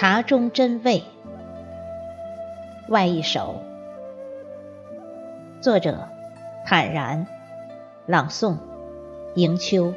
[0.00, 1.02] 茶中真味。
[2.86, 3.60] 外一首，
[5.60, 6.06] 作者：
[6.64, 7.26] 坦然，
[8.06, 8.58] 朗诵：
[9.34, 9.92] 迎秋。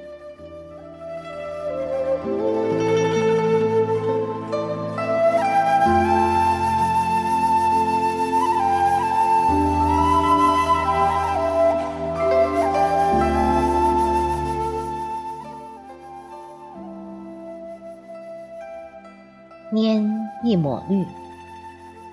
[19.72, 21.06] 拈一抹绿，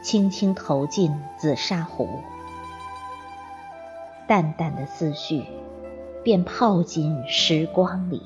[0.00, 2.08] 轻轻投进紫砂壶，
[4.28, 5.42] 淡淡的思绪
[6.22, 8.22] 便泡进时光里。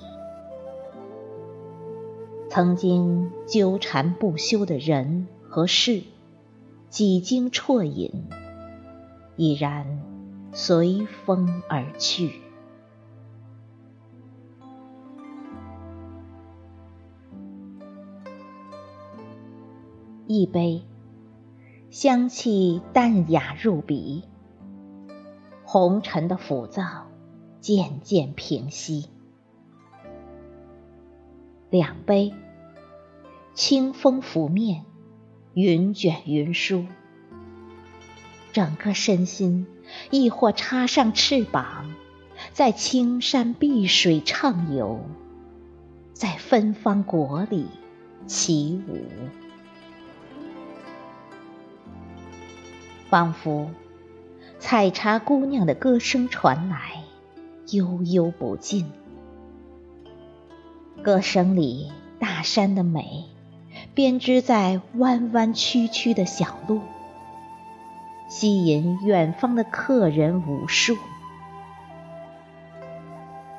[2.50, 6.02] 曾经纠缠不休的人和事，
[6.91, 8.28] 几经啜饮，
[9.36, 10.03] 已然
[10.53, 12.42] 随风而去。
[20.28, 20.83] 一杯，
[21.91, 24.23] 香气淡雅入鼻，
[25.65, 27.09] 红尘的浮躁
[27.61, 29.09] 渐渐平息。
[31.70, 32.33] 两杯，
[33.53, 34.84] 清风拂面，
[35.55, 36.87] 云卷云舒，
[38.53, 39.67] 整个身心
[40.12, 41.93] 亦或插上翅膀，
[42.53, 45.00] 在青山碧水畅游，
[46.12, 47.67] 在芬芳国里
[48.28, 48.98] 起舞。
[53.12, 53.68] 仿佛
[54.58, 57.02] 采茶姑娘的歌声传来，
[57.70, 58.91] 悠悠不尽。
[61.02, 63.27] 歌声里大山的美，
[63.92, 66.80] 编织在弯弯曲曲的小路，
[68.30, 70.97] 吸引远方的客人无数。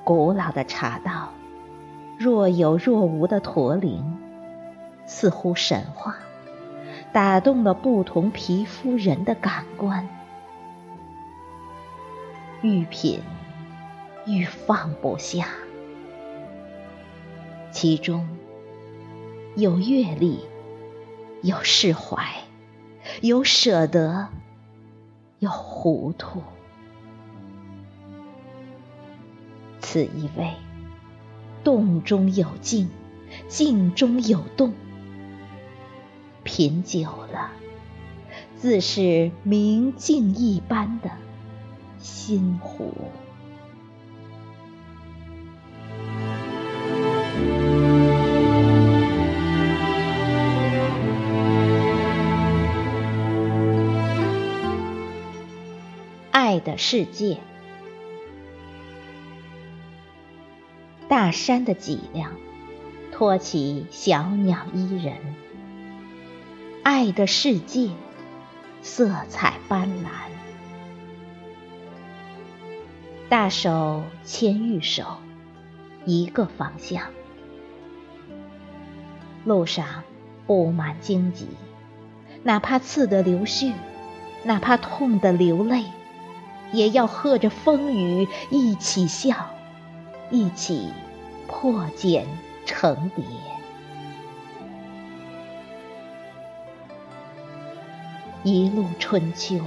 [0.03, 1.29] 古老的茶道，
[2.17, 4.17] 若有若无的驼铃，
[5.05, 6.15] 似乎神话。
[7.13, 10.09] 打动了不同皮肤人的感官，
[12.63, 13.21] 愈品
[14.25, 15.47] 愈放不下。
[17.71, 18.27] 其中
[19.55, 20.39] 有阅历，
[21.43, 22.25] 有释怀，
[23.21, 24.29] 有舍得，
[25.37, 26.41] 有糊涂。
[29.79, 30.51] 此一味，
[31.63, 32.89] 动中有静，
[33.47, 34.73] 静中有动。
[36.43, 37.51] 品久了，
[38.57, 41.09] 自是明镜一般的
[41.99, 42.93] 心湖。
[56.31, 57.37] 爱的世界，
[61.07, 62.31] 大山的脊梁，
[63.11, 65.15] 托起小鸟依人。
[66.83, 67.91] 爱的世界，
[68.81, 70.09] 色彩斑斓。
[73.29, 75.05] 大手牵玉手，
[76.03, 77.03] 一个方向。
[79.45, 80.03] 路上
[80.45, 81.47] 布满荆棘，
[82.43, 83.71] 哪怕刺得流血，
[84.43, 85.85] 哪怕痛得流泪，
[86.73, 89.51] 也要和着风雨一起笑，
[90.29, 90.91] 一起
[91.47, 92.27] 破茧
[92.65, 93.23] 成蝶。
[98.45, 99.61] 一路春秋，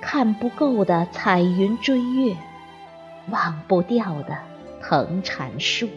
[0.00, 2.36] 看不够的彩云追月，
[3.30, 4.38] 忘不掉的
[4.80, 5.88] 藤缠树。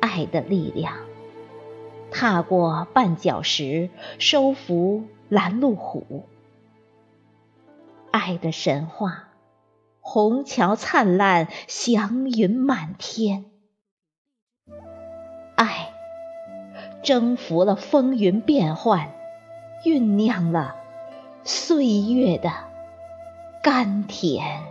[0.00, 0.94] 爱的力量，
[2.10, 6.26] 踏过绊脚石，收服拦路虎。
[8.10, 9.28] 爱的神话，
[10.00, 13.44] 虹桥灿烂，祥云满天。
[17.02, 19.10] 征服了风云变幻，
[19.84, 20.76] 酝酿了
[21.44, 22.52] 岁月的
[23.62, 24.62] 甘甜。